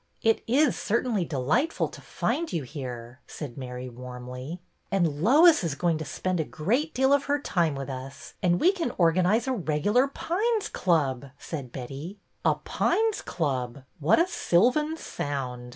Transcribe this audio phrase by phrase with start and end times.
[0.31, 4.59] "It is certainly delightful to find you here," said Mary, warmly.
[4.91, 8.59] And Lois is going to spend a great deal of her time with us, and
[8.59, 12.17] we can organize a regular Pines Club," said Betty.
[12.51, 13.83] '''A Pines Club'!
[13.99, 15.69] What a sylvan sound